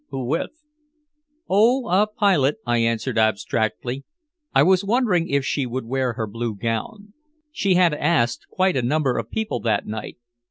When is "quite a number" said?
8.49-9.19